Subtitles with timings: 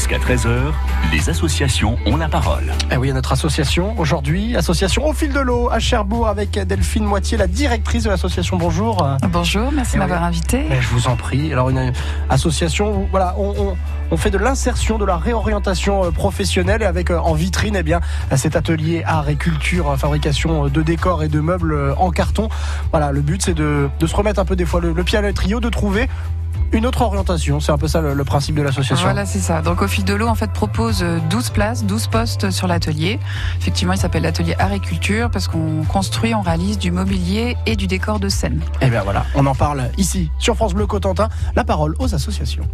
[0.00, 0.48] Jusqu'à 13h,
[1.12, 2.72] les associations ont la parole.
[2.90, 7.36] Eh oui, notre association aujourd'hui, association au fil de l'eau à Cherbourg avec Delphine Moitié,
[7.36, 8.56] la directrice de l'association.
[8.56, 9.06] Bonjour.
[9.30, 10.26] Bonjour, merci Eh de m'avoir oui.
[10.28, 10.64] invité.
[10.70, 11.52] Eh, je vous en prie.
[11.52, 11.92] Alors une
[12.30, 13.76] association, où, voilà, on, on-
[14.12, 17.84] on fait de l'insertion, de la réorientation euh, professionnelle et avec euh, en vitrine, eh
[17.84, 18.00] bien,
[18.34, 22.48] cet atelier art et culture, euh, fabrication de décors et de meubles en carton.
[22.90, 25.16] Voilà, le but c'est de, de se remettre un peu des fois le, le pied
[25.18, 26.08] à l'étrier, de trouver
[26.72, 27.60] une autre orientation.
[27.60, 29.04] C'est un peu ça le, le principe de l'association.
[29.04, 29.62] Voilà, c'est ça.
[29.62, 33.18] Donc, au fil de l'eau, en fait, propose euh, 12 places, 12 postes sur l'atelier.
[33.58, 37.76] Effectivement, il s'appelle l'atelier art et culture parce qu'on construit, on réalise du mobilier et
[37.76, 38.60] du décor de scène.
[38.80, 41.28] Et bien voilà, on en parle ici sur France Bleu Cotentin.
[41.56, 42.66] La parole aux associations.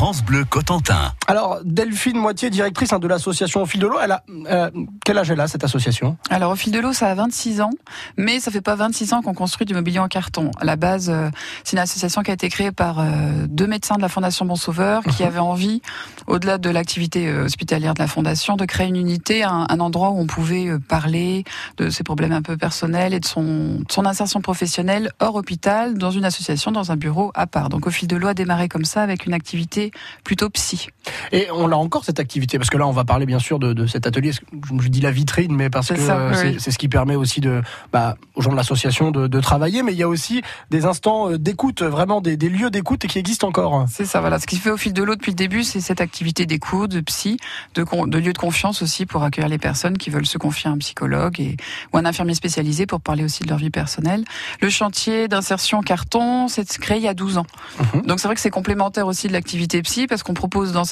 [0.00, 1.12] France Bleu Cotentin.
[1.26, 4.70] Alors Delphine Moitié, directrice hein, de l'association au fil de l'eau, elle a euh,
[5.04, 6.16] quel âge elle a cette association?
[6.30, 7.70] Alors, au fil de l'eau, ça a 26 ans,
[8.16, 10.50] mais ça fait pas 26 ans qu'on construit du mobilier en carton.
[10.58, 11.28] À la base, euh,
[11.64, 13.04] c'est une association qui a été créée par euh,
[13.46, 15.82] deux médecins de la Fondation Bon Sauveur qui avaient envie,
[16.26, 20.18] au-delà de l'activité hospitalière de la Fondation, de créer une unité, un, un endroit où
[20.18, 21.44] on pouvait parler
[21.76, 25.98] de ses problèmes un peu personnels et de son, de son insertion professionnelle hors hôpital,
[25.98, 27.68] dans une association, dans un bureau à part.
[27.68, 29.90] Donc, au fil de l'eau a démarré comme ça, avec une activité
[30.24, 30.88] plutôt psy.
[31.32, 33.72] Et on a encore cette activité parce que là on va parler bien sûr de,
[33.72, 34.32] de cet atelier.
[34.32, 37.62] Je dis la vitrine, mais parce que euh, oui, c'est ce qui permet aussi de
[37.92, 39.82] bah, aux gens de l'association de, de travailler.
[39.82, 43.18] Mais il y a aussi des instants euh, d'écoute, vraiment des, des lieux d'écoute qui
[43.18, 43.86] existent encore.
[43.88, 44.38] C'est ça, voilà.
[44.38, 46.90] Ce qui se fait au fil de l'eau depuis le début, c'est cette activité d'écoute,
[46.90, 47.38] de psy,
[47.74, 50.72] de, de lieu de confiance aussi pour accueillir les personnes qui veulent se confier à
[50.72, 51.56] un psychologue et,
[51.92, 54.24] ou un infirmier spécialisé pour parler aussi de leur vie personnelle.
[54.60, 57.46] Le chantier d'insertion carton, c'est créé il y a 12 ans.
[57.94, 58.02] Mhm.
[58.02, 60.84] Donc c'est vrai que c'est complémentaire aussi de l'activité psy parce qu'on propose dans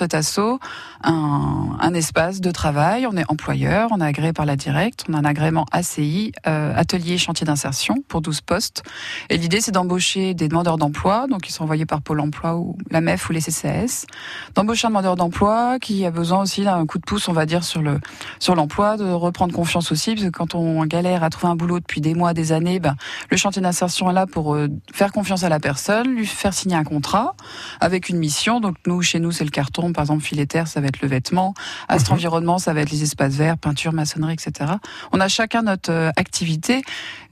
[1.03, 3.07] un, un espace de travail.
[3.07, 6.73] On est employeur, on est agréé par la directe, on a un agrément ACI, euh,
[6.75, 8.83] atelier chantier d'insertion pour 12 postes.
[9.31, 12.77] Et l'idée, c'est d'embaucher des demandeurs d'emploi, donc ils sont envoyés par Pôle emploi ou
[12.91, 14.07] la MEF ou les CCAS,
[14.55, 17.65] d'embaucher un demandeur d'emploi qui a besoin aussi d'un coup de pouce, on va dire,
[17.65, 18.01] sur le
[18.39, 21.81] sur l'emploi, de reprendre confiance aussi, parce que quand on galère à trouver un boulot
[21.81, 22.97] depuis des mois, des années, ben,
[23.31, 26.77] le chantier d'insertion est là pour euh, faire confiance à la personne, lui faire signer
[26.77, 27.35] un contrat
[27.81, 28.61] avec une mission.
[28.61, 31.55] Donc nous, chez nous, c'est le carton, par exemple, filettaire, ça va être le vêtement,
[31.89, 32.17] astre Mhm.
[32.17, 34.73] environnement, ça va être les espaces verts, peinture, maçonnerie, etc.
[35.13, 36.83] On a chacun notre euh, activité,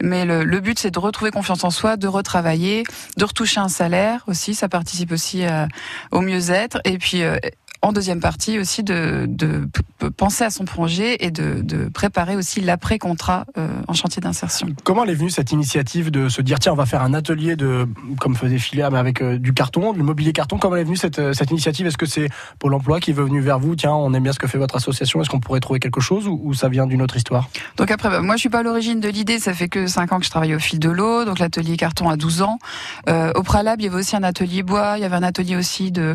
[0.02, 2.84] mais le, le but, c'est de retrouver confiance en soi, de retravailler,
[3.16, 5.66] de retoucher un salaire aussi, ça participe aussi euh,
[6.12, 7.36] au mieux-être, et puis euh,
[7.86, 9.28] en deuxième partie aussi de,
[10.16, 14.68] penser à son projet et de, de préparer aussi l'après-contrat euh, en chantier d'insertion.
[14.84, 17.56] Comment elle est venue cette initiative de se dire tiens on va faire un atelier
[17.56, 17.86] de
[18.20, 20.58] comme faisait Filia mais avec euh, du carton, du mobilier carton?
[20.58, 21.86] Comment elle est venue cette, euh, cette initiative?
[21.86, 24.38] Est-ce que c'est Pôle Emploi qui est venu vers vous Tiens on aime bien ce
[24.38, 25.20] que fait votre association.
[25.20, 27.48] Est-ce qu'on pourrait trouver quelque chose ou, ou ça vient d'une autre histoire?
[27.76, 30.12] Donc après, bah, moi je suis pas à l'origine de l'idée, ça fait que 5
[30.12, 32.58] ans que je travaille au fil de l'eau, donc l'atelier carton à 12 ans.
[33.08, 35.56] Euh, au préalable, il y avait aussi un atelier bois, il y avait un atelier
[35.56, 36.14] aussi de,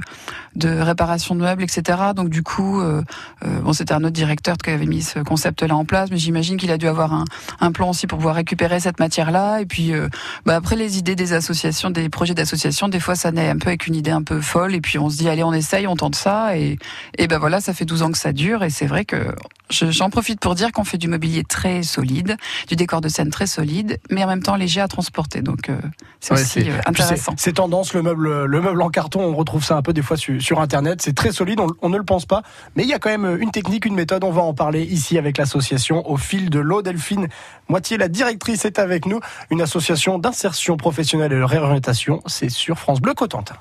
[0.56, 2.00] de réparation de meubles, etc.
[2.16, 3.02] Donc du coup, euh,
[3.46, 6.58] euh, bon, c'était un autre directeur qui avait mis ce concept-là en place, mais j'imagine
[6.58, 7.26] qu'il a dû avoir un,
[7.60, 9.62] un plan aussi pour pouvoir récupérer cette matière-là.
[9.62, 10.08] Et puis euh,
[10.46, 13.68] bah, après, les idées des associations, des projets d'association, des fois ça naît un peu
[13.70, 15.96] avec une idée un peu folle, et puis on se dit allez, on essaye, on
[15.96, 16.78] tente ça, et,
[17.18, 19.34] et ben voilà, ça fait 12 ans que ça dure, et c'est vrai que
[19.70, 23.30] je- j'en profite pour dire qu'on fait du mobilier très solide, du décor de scène
[23.30, 25.42] très solide, mais en même temps léger à transporter.
[25.42, 25.78] Donc euh,
[26.20, 27.34] c'est Ouais, aussi intéressant.
[27.38, 30.18] C'est tendance, le meuble, le meuble en carton, on retrouve ça un peu des fois
[30.18, 31.02] sur, sur Internet.
[31.02, 31.41] C'est très solide,
[31.81, 32.41] on, ne le pense pas.
[32.75, 34.24] Mais il y a quand même une technique, une méthode.
[34.24, 36.81] On va en parler ici avec l'association Au fil de l'eau.
[36.81, 37.28] Delphine
[37.69, 39.19] Moitié, la directrice, est avec nous.
[39.50, 42.22] Une association d'insertion professionnelle et de réorientation.
[42.25, 43.56] C'est sur France Bleu Cotentin.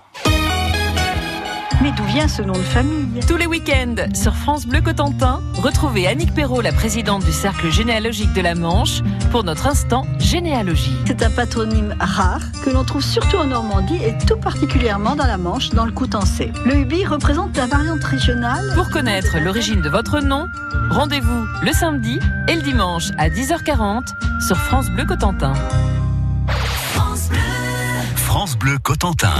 [1.82, 3.20] Mais d'où vient ce nom de famille?
[3.26, 8.32] Tous les week-ends sur France Bleu Cotentin, retrouvez Annick Perrault, la présidente du Cercle généalogique
[8.34, 10.94] de la Manche, pour notre instant généalogie.
[11.06, 15.38] C'est un patronyme rare que l'on trouve surtout en Normandie et tout particulièrement dans la
[15.38, 16.52] Manche, dans le Coutançais.
[16.66, 18.72] Le Hubi représente la variante régionale.
[18.74, 20.46] Pour connaître l'origine de votre nom,
[20.90, 22.18] rendez-vous le samedi
[22.48, 24.02] et le dimanche à 10h40
[24.46, 25.54] sur France Bleu Cotentin.
[28.16, 29.34] France Bleu Cotentin.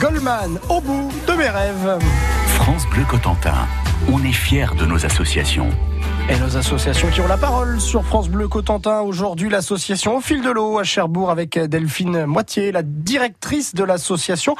[0.00, 1.98] Goldman au bout de mes rêves.
[2.46, 3.66] France Bleu Cotentin,
[4.12, 5.70] on est fiers de nos associations.
[6.30, 9.00] Et nos associations qui ont la parole sur France Bleu Cotentin.
[9.00, 14.54] Aujourd'hui, l'association Au fil de l'eau à Cherbourg avec Delphine Moitié, la directrice de l'association.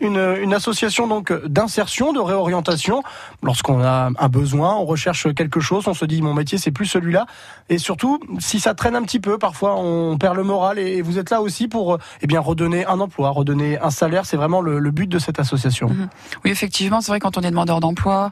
[0.00, 3.02] Une, association donc d'insertion, de réorientation.
[3.42, 6.86] Lorsqu'on a un besoin, on recherche quelque chose, on se dit mon métier c'est plus
[6.86, 7.26] celui-là.
[7.68, 10.78] Et surtout, si ça traîne un petit peu, parfois on perd le moral.
[10.78, 14.26] Et vous êtes là aussi pour eh bien redonner un emploi, redonner un salaire.
[14.26, 15.90] C'est vraiment le, but de cette association.
[15.90, 16.08] Mmh.
[16.44, 18.30] Oui, effectivement, c'est vrai quand on est demandeur d'emploi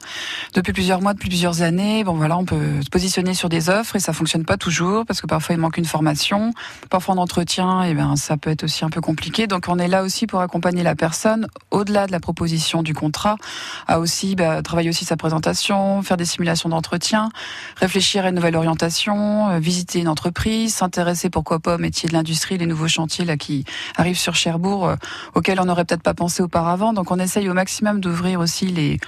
[0.54, 3.96] depuis plusieurs mois, depuis plusieurs années, bon voilà, on peut se positionner sur des offres
[3.96, 6.52] et ça fonctionne pas toujours parce que parfois il manque une formation,
[6.90, 9.46] parfois en entretien, et ben ça peut être aussi un peu compliqué.
[9.46, 13.36] Donc on est là aussi pour accompagner la personne au-delà de la proposition du contrat,
[13.86, 17.30] à aussi bah, travailler aussi sa présentation, faire des simulations d'entretien,
[17.76, 22.14] réfléchir à une nouvelle orientation, euh, visiter une entreprise, s'intéresser pourquoi pas au métier de
[22.14, 23.64] l'industrie, les nouveaux chantiers là qui
[23.96, 24.96] arrivent sur Cherbourg, euh,
[25.34, 26.92] auxquels on n'aurait peut-être pas pensé auparavant.
[26.92, 28.98] Donc on essaye au maximum d'ouvrir aussi les,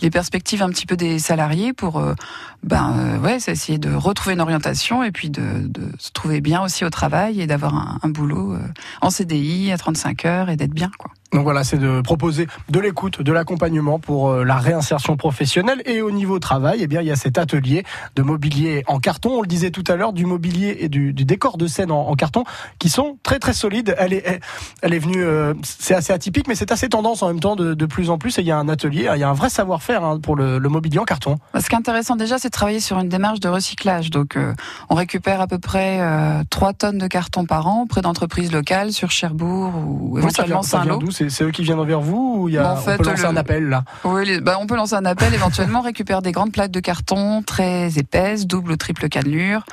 [0.00, 2.14] les perspectives un petit peu des salariés pour euh,
[2.62, 6.84] ben ouais, essayer de retrouver une orientation et puis de, de se trouver bien aussi
[6.84, 8.56] au travail et d'avoir un, un, boulot
[9.02, 11.10] en CDI à 35 heures et d'être bien quoi.
[11.34, 16.00] Donc voilà, c'est de proposer de l'écoute, de l'accompagnement pour euh, la réinsertion professionnelle et
[16.00, 17.82] au niveau travail, eh bien il y a cet atelier
[18.14, 19.30] de mobilier en carton.
[19.38, 22.08] On le disait tout à l'heure, du mobilier et du, du décor de scène en,
[22.08, 22.44] en, carton
[22.78, 23.96] qui sont très très solides.
[23.98, 24.40] Elle est,
[24.80, 27.74] elle est venue, euh, c'est assez atypique, mais c'est assez tendance en même temps de,
[27.74, 28.38] de, plus en plus.
[28.38, 30.58] Et il y a un atelier, il y a un vrai savoir-faire hein, pour le,
[30.58, 31.38] le, mobilier en carton.
[31.58, 34.10] Ce qui est intéressant déjà, c'est de travailler sur une démarche de recyclage.
[34.10, 34.54] Donc euh,
[34.88, 38.92] on récupère à peu près euh, 3 tonnes de carton par an auprès d'entreprises locales
[38.92, 41.00] sur Cherbourg ou éventuellement oui, Saint-Lô.
[41.28, 43.22] C'est eux qui viennent vers vous ou il y a, en fait, on peut lancer
[43.22, 43.28] le...
[43.28, 46.52] un appel là Oui, les, bah, on peut lancer un appel éventuellement, récupérer des grandes
[46.52, 49.64] plaques de carton très épaisses, double ou triple cannelure.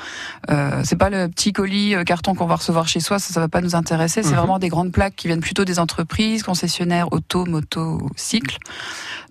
[0.49, 3.39] Euh, c'est pas le petit colis euh, carton qu'on va recevoir chez soi, ça, ça
[3.39, 4.23] va pas nous intéresser.
[4.23, 4.37] C'est Mhm.
[4.37, 8.57] vraiment des grandes plaques qui viennent plutôt des entreprises, concessionnaires auto, moto, cycle.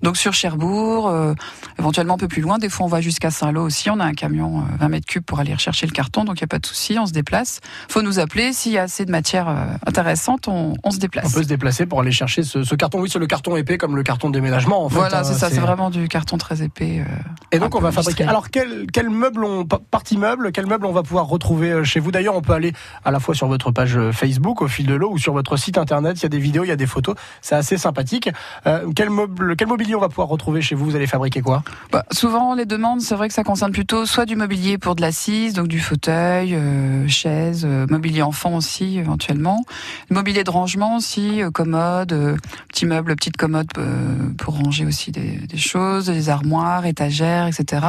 [0.02, 1.34] Donc sur Cherbourg, euh,
[1.78, 2.58] éventuellement un peu plus loin.
[2.58, 3.90] Des fois, on va jusqu'à Saint-Lô aussi.
[3.90, 6.42] On a un camion euh, 20 mètres cubes pour aller rechercher le carton, donc il
[6.42, 6.98] n'y a pas de souci.
[6.98, 7.60] On se déplace.
[7.88, 9.54] Faut nous appeler s'il y a assez de matière euh,
[9.86, 11.26] intéressante, on, on, se déplace.
[11.26, 13.00] On peut se déplacer pour aller chercher ce, ce carton.
[13.00, 14.84] Oui, c'est le carton épais comme le carton de déménagement.
[14.84, 15.50] En fait, voilà, c'est hein, ça.
[15.50, 17.00] C'est vraiment du carton très épais.
[17.00, 17.16] euh,
[17.52, 18.24] Et donc on va fabriquer.
[18.24, 22.00] Alors quel, quel meuble on partie meuble, quel meuble on va pouvoir retrouver euh, chez
[22.00, 22.10] vous?
[22.10, 22.72] D'ailleurs, on peut aller
[23.04, 25.56] à la fois sur votre page euh, Facebook au fil de l'eau ou sur votre
[25.56, 26.18] site internet.
[26.18, 27.14] Il y a des vidéos, il y a des photos.
[27.40, 28.30] C'est assez sympathique.
[28.66, 30.84] Euh, quel meuble, quel mobilier on va pouvoir retrouver chez vous?
[30.86, 31.62] Vous allez fabriquer quoi?
[31.92, 35.00] Bah, Souvent, les demandes, c'est vrai que ça concerne plutôt soit du mobilier pour de
[35.00, 39.64] l'assise, donc du fauteuil, euh, chaise, euh, mobilier enfant aussi éventuellement,
[40.10, 41.50] mobilier de rangement aussi, euh,
[42.00, 42.36] commode, euh,
[42.68, 47.86] petits meubles, petites commodes euh, pour ranger aussi des, choses, des armoires, étagères, etc.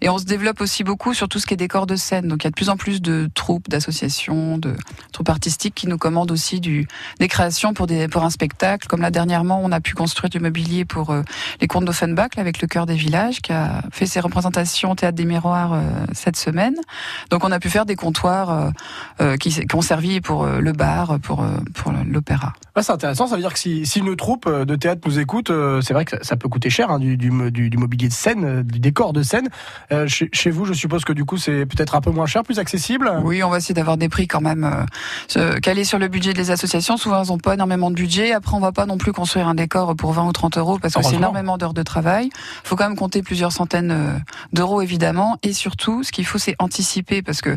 [0.00, 2.28] Et on se développe aussi beaucoup sur tout ce qui est décor de scène.
[2.28, 4.74] Donc il y a de plus en plus de troupes, d'associations, de
[5.12, 8.86] troupes artistiques qui nous commandent aussi des créations pour, un spectacle.
[8.86, 11.22] Comme là dernièrement, on a pu construire du mobilier pour euh,
[11.60, 15.16] les contes d'Offenbach avec le cœur des villages qui a fait ses représentations au théâtre
[15.16, 15.80] des miroirs euh,
[16.12, 16.74] cette semaine.
[17.30, 18.72] Donc on a pu faire des comptoirs
[19.38, 21.44] qui, ont servi pour le bar, pour,
[22.06, 22.52] l'opéra.
[22.74, 25.80] Ah, c'est intéressant, ça dire que si, si une troupe de théâtre nous écoute, euh,
[25.80, 28.44] c'est vrai que ça peut coûter cher hein, du, du, du, du, mobilier de scène,
[28.44, 29.48] euh, du décor de scène.
[29.92, 32.42] Euh, chez, chez, vous, je suppose que du coup c'est peut-être un peu moins cher,
[32.42, 33.12] plus accessible.
[33.24, 34.86] Oui, on va essayer d'avoir des prix quand même
[35.36, 36.96] euh, calés sur le budget des associations.
[36.96, 38.32] Souvent, elles n'ont pas énormément de budget.
[38.32, 40.94] Après, on va pas non plus construire un décor pour 20 ou 30 euros parce
[40.94, 42.30] que c'est énormément d'heures de travail.
[42.64, 44.18] Il faut quand même compter plusieurs centaines euh,
[44.52, 45.38] d'euros évidemment.
[45.42, 47.56] Et surtout, ce qu'il faut, c'est anticiper parce que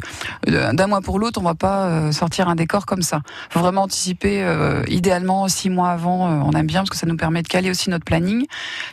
[0.50, 3.22] euh, d'un mois pour l'autre, on va pas euh, sortir un décor comme ça.
[3.50, 6.30] Il faut vraiment anticiper, euh, idéalement six mois avant.
[6.30, 8.46] euh, on aime bien parce que ça nous permet de caler aussi notre planning.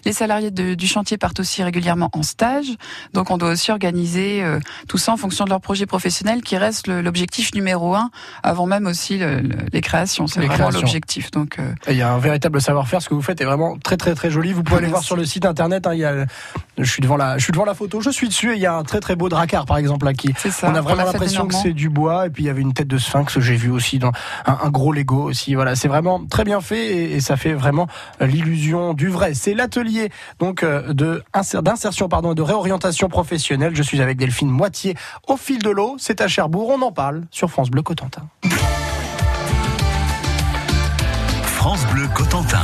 [0.04, 2.68] Les salariés de, du chantier partent aussi régulièrement en stage,
[3.12, 6.56] donc on doit aussi organiser euh, tout ça en fonction de leur projet professionnel, qui
[6.56, 8.10] reste l'objectif numéro un
[8.42, 10.26] avant même aussi le, le, les créations.
[10.26, 11.30] C'est vraiment l'objectif.
[11.30, 11.72] Donc euh...
[11.88, 13.02] il y a un véritable savoir-faire.
[13.02, 14.52] Ce que vous faites est vraiment très très très joli.
[14.52, 15.86] Vous pouvez aller voir sur le site internet.
[15.86, 16.26] Hein, il y a,
[16.78, 18.00] je suis devant la, je suis devant la photo.
[18.00, 20.14] Je suis dessus et il y a un très très beau dracard par exemple là
[20.14, 20.32] qui.
[20.38, 22.72] Ça, on a vraiment l'impression que c'est du bois et puis il y avait une
[22.72, 24.12] tête de sphinx j'ai vu aussi dans
[24.46, 25.54] un, un, gros Lego aussi.
[25.54, 27.86] Voilà, c'est vraiment très bien fait et, ça fait vraiment
[28.20, 29.34] l'illusion du vrai.
[29.34, 31.22] C'est l'atelier donc euh, de
[31.60, 33.74] d'insertion pardon de réorientation professionnelle.
[33.74, 34.94] Je suis avec Delphine Moitié
[35.28, 35.96] au fil de l'eau.
[35.98, 36.70] C'est à Cherbourg.
[36.70, 38.22] On en parle sur France Bleu Cotentin.
[41.44, 42.62] France Bleu Cotentin.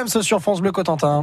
[0.00, 1.22] Williams sur France Bleu Cotentin.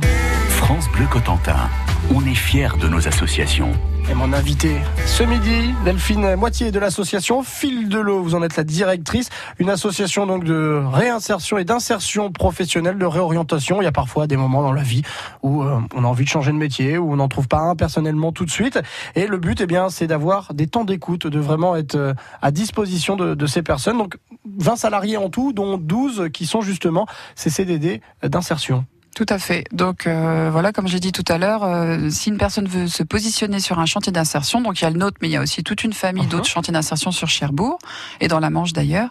[0.50, 1.70] France Bleu Cotentin,
[2.14, 3.72] on est fiers de nos associations.
[4.10, 8.22] Et mon invité ce midi, Delphine Moitié de l'association Fil de l'eau.
[8.22, 9.30] Vous en êtes la directrice.
[9.58, 13.82] Une association donc de réinsertion et d'insertion professionnelle, de réorientation.
[13.82, 15.02] Il y a parfois des moments dans la vie
[15.42, 17.76] où euh, on a envie de changer de métier, où on n'en trouve pas un
[17.76, 18.80] personnellement tout de suite.
[19.16, 22.52] Et le but, eh bien, c'est d'avoir des temps d'écoute, de vraiment être euh, à
[22.52, 23.98] disposition de, de ces personnes.
[23.98, 24.18] Donc
[24.58, 28.86] 20 salariés en tout, dont 12 qui sont justement ces CDD d'insertion.
[29.18, 29.64] Tout à fait.
[29.72, 33.02] Donc euh, voilà, comme j'ai dit tout à l'heure, euh, si une personne veut se
[33.02, 35.42] positionner sur un chantier d'insertion, donc il y a le nôtre, mais il y a
[35.42, 37.80] aussi toute une famille d'autres chantiers d'insertion sur Cherbourg
[38.22, 39.10] et dans la Manche d'ailleurs.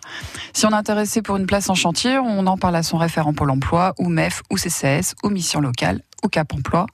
[0.52, 3.35] Si on est intéressé pour une place en chantier, on en parle à son référent
[3.35, 6.87] Pôle Emploi, ou MEF, ou CCS, ou Mission Locale, Cap Emploi.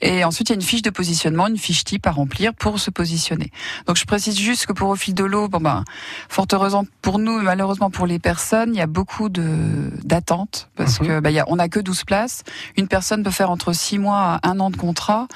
[0.00, 2.78] Et ensuite, il y a une fiche de positionnement, une fiche type à remplir pour
[2.78, 3.50] se positionner.
[3.86, 5.84] Donc je précise juste que pour Au fil de l'eau, bon ben,
[6.28, 11.00] fort heureusement pour nous, malheureusement pour les personnes, il y a beaucoup de d'attentes parce
[11.00, 11.06] Mhm.
[11.06, 12.44] que ben, il y a, on n'a que 12 places.
[12.76, 15.26] Une personne peut faire entre 6 mois à un an de contrat.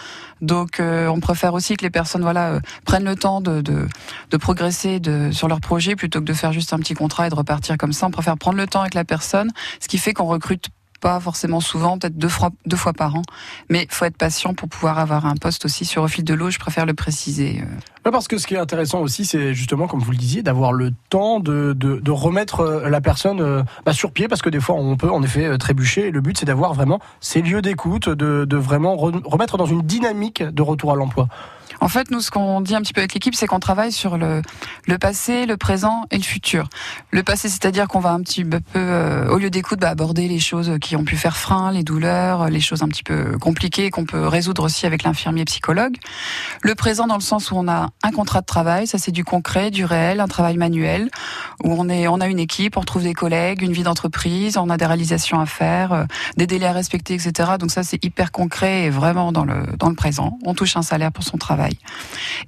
[0.40, 3.88] Donc euh, on préfère aussi que les personnes voilà euh, prennent le temps de, de,
[4.30, 7.30] de progresser de, sur leur projet plutôt que de faire juste un petit contrat et
[7.30, 8.06] de repartir comme ça.
[8.06, 9.50] On préfère prendre le temps avec la personne,
[9.80, 10.68] ce qui fait qu'on recrute
[11.00, 13.22] pas forcément souvent, peut-être deux fois, deux fois par an.
[13.68, 16.50] Mais faut être patient pour pouvoir avoir un poste aussi sur au fil de l'eau.
[16.50, 17.62] Je préfère le préciser.
[18.04, 20.92] Parce que ce qui est intéressant aussi, c'est justement, comme vous le disiez, d'avoir le
[21.10, 24.74] temps de, de, remettre euh, la personne euh, bah, sur pied, parce que des fois,
[24.76, 26.08] on peut en effet euh, trébucher.
[26.08, 29.66] Et le but, c'est d'avoir vraiment ces lieux d'écoute, de, de vraiment re- remettre dans
[29.66, 31.28] une dynamique de retour à l'emploi.
[31.82, 34.18] En fait, nous, ce qu'on dit un petit peu avec l'équipe, c'est qu'on travaille sur
[34.18, 34.42] le,
[34.86, 36.68] le passé, le présent et le futur.
[37.10, 38.60] Le passé, c'est-à-dire qu'on va un petit peu,
[39.30, 42.60] au lieu d'écoute, bah, aborder les choses qui ont pu faire frein, les douleurs, les
[42.60, 45.96] choses un petit peu compliquées qu'on peut résoudre aussi avec l'infirmier psychologue.
[46.60, 49.24] Le présent, dans le sens où on a un contrat de travail, ça c'est du
[49.24, 51.10] concret, du réel, un travail manuel,
[51.64, 54.70] où on est, on a une équipe, on retrouve des collègues, une vie d'entreprise, on
[54.70, 56.04] a des réalisations à faire, euh,
[56.36, 57.52] des délais à respecter, etc.
[57.58, 60.38] Donc ça c'est hyper concret et vraiment dans le dans le présent.
[60.44, 61.78] On touche un salaire pour son travail.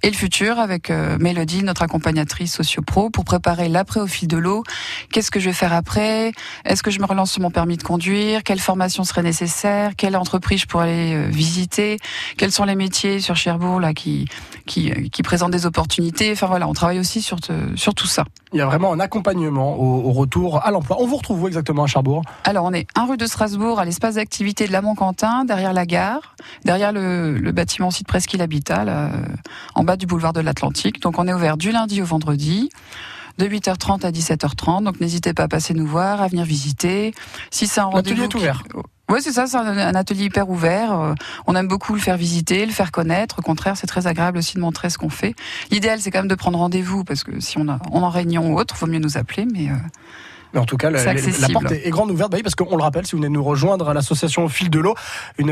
[0.03, 4.37] Et le futur avec euh, Mélodie, notre accompagnatrice socio-pro, pour préparer l'après au fil de
[4.37, 4.65] l'eau.
[5.11, 6.33] Qu'est-ce que je vais faire après?
[6.65, 8.43] Est-ce que je me relance sur mon permis de conduire?
[8.43, 9.93] Quelle formation serait nécessaire?
[9.97, 11.99] Quelle entreprise je pourrais aller euh, visiter?
[12.37, 14.27] Quels sont les métiers sur Cherbourg là qui
[14.67, 18.25] qui, qui présentent des opportunités Enfin voilà, on travaille aussi sur te- sur tout ça.
[18.53, 20.99] Il y a vraiment un accompagnement au, au retour à l'emploi.
[21.01, 22.21] On vous retrouve où exactement à Cherbourg?
[22.45, 25.87] Alors, on est 1 rue de Strasbourg, à l'espace d'activité de la Mont-Quentin, derrière la
[25.87, 29.11] gare, derrière le, le bâtiment site Presqu'île Habitat, là, euh,
[29.75, 31.01] en bas du boulevard de l'Atlantique.
[31.01, 32.69] Donc, on est ouvert du lundi au vendredi.
[33.39, 37.15] De 8h30 à 17h30, donc n'hésitez pas à passer nous voir, à venir visiter.
[37.51, 38.63] Si c'est un L'atelier rendez-vous, est ouvert.
[39.13, 40.99] Oui, c'est ça, c'est un, atelier hyper ouvert.
[40.99, 41.15] Euh,
[41.47, 43.41] On aime beaucoup le faire visiter, le faire connaître.
[43.41, 45.35] Au contraire, c'est très agréable aussi de montrer ce qu'on fait.
[45.71, 48.59] L'idéal, c'est quand même de prendre rendez-vous, parce que si on, a, en réunion ou
[48.59, 49.45] autre, vaut mieux nous appeler.
[49.45, 49.75] Mais euh,
[50.55, 51.01] Mais en tout cas, la,
[51.53, 52.31] porte est est grande ouverte.
[52.31, 54.79] Bah oui, parce qu'on le rappelle, si vous venez nous rejoindre à l'association Fil de
[54.79, 54.95] l'eau,
[55.39, 55.47] il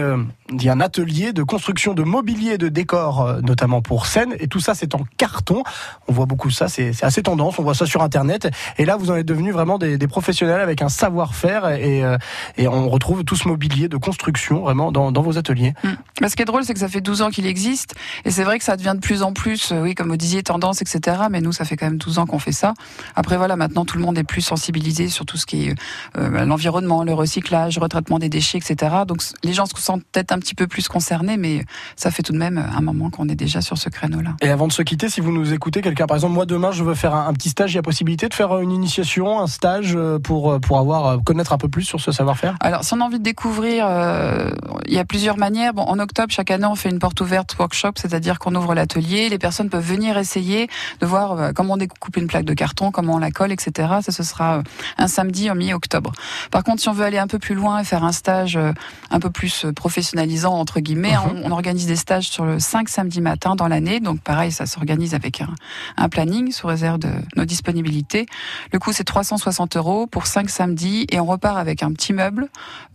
[0.63, 4.35] y a un atelier de construction de mobilier, de décor, euh, notamment pour scène.
[4.41, 5.63] Et tout ça, c'est en carton.
[6.09, 7.59] On voit beaucoup ça, c'est assez tendance.
[7.59, 8.49] On voit ça sur Internet.
[8.79, 11.69] Et là, vous en êtes devenus vraiment des, des professionnels avec un savoir-faire.
[11.71, 12.19] Et, euh,
[12.57, 15.75] et on retrouve tout ce mobilier de construction vraiment dans, dans vos ateliers.
[15.83, 15.89] Mm.
[16.21, 17.95] Bah, ce qui est drôle, c'est que ça fait 12 ans qu'il existe.
[18.25, 20.43] Et c'est vrai que ça devient de plus en plus, euh, oui, comme vous disiez,
[20.43, 21.23] tendance, etc.
[21.31, 22.75] Mais nous, ça fait quand même 12 ans qu'on fait ça.
[23.17, 25.75] Après, voilà, maintenant, tout le monde est plus sensibilisé sur tout ce qui est
[26.17, 28.97] euh, l'environnement, le recyclage, le retraitement des déchets, etc.
[29.07, 31.65] Donc, les gens se sentent peut-être un petit peu plus concernés, mais
[31.97, 34.37] ça fait tout de même un moment qu'on est déjà sur ce créneau-là.
[34.43, 36.85] Et avant de se quitter, si vous nous écoutez, quelqu'un, par exemple, moi demain, je
[36.85, 37.73] veux faire un, un petit stage.
[37.73, 40.79] Il y a possibilité de faire euh, une initiation, un stage euh, pour, euh, pour
[40.79, 42.57] avoir, euh, connaître un peu plus sur ce savoir-faire?
[42.61, 44.51] Alors, si on a envie de découvrir, euh,
[44.87, 45.75] il y a plusieurs manières.
[45.75, 49.29] Bon, en octobre, chaque année, on fait une porte ouverte workshop, c'est-à-dire qu'on ouvre l'atelier.
[49.29, 50.69] Les personnes peuvent venir essayer
[51.01, 53.89] de voir euh, comment on découpe une plaque de carton, comment on la colle, etc.
[54.03, 54.63] Ça, ce sera euh,
[54.99, 56.13] un samedi en mi-octobre.
[56.51, 58.73] Par contre, si on veut aller un peu plus loin et faire un stage euh,
[59.11, 61.43] un peu plus euh, professionnalisant entre guillemets, Mhm.
[61.45, 64.01] on, on organise des stages sur le 5 samedi matin dans l'année.
[64.01, 65.49] Donc pareil, ça s'organise avec un,
[65.97, 68.27] un planning sous réserve de nos disponibilités.
[68.73, 72.49] Le coût c'est 360 euros pour 5 samedis et on repart avec un petit meuble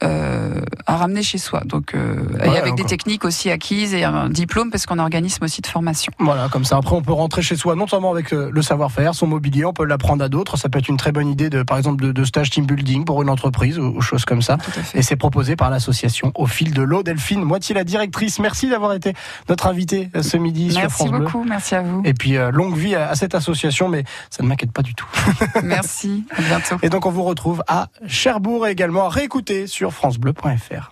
[0.04, 1.62] euh, à ramener chez soi.
[1.66, 5.62] Donc euh, et avec des techniques aussi acquises et un diplôme parce qu'on organisme aussi
[5.62, 6.12] de formation.
[6.20, 6.78] Voilà, comme ça.
[6.78, 9.86] Après, on peut rentrer chez soi, non seulement avec le savoir-faire, son mobilier, on peut
[9.86, 10.58] l'apprendre à d'autres.
[10.58, 13.06] Ça peut être une très bonne idée, de, par exemple, de, de stage team building
[13.06, 14.58] pour une entreprise ou, ou choses comme ça.
[14.94, 17.04] Et c'est proposé par l'association Au fil de l'eau.
[17.04, 18.40] Delphine, moitié la directrice.
[18.40, 19.14] Merci d'avoir été
[19.50, 21.20] notre invitée euh, ce midi sur Merci France Bleu.
[21.26, 22.02] beaucoup, merci à vous.
[22.06, 24.96] Et puis euh, longue vie à, à cette association, mais ça ne m'inquiète pas du
[24.96, 25.08] tout.
[25.64, 26.78] Merci, à bientôt.
[26.82, 30.92] Et donc on vous retrouve à Cherbourg et également à réécouter sur francebleu.fr.